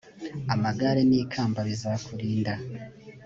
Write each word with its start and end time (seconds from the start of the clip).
amagare 0.53 1.01
n 1.09 1.11
ikamba 1.21 1.59
bizakurinda 1.67 2.53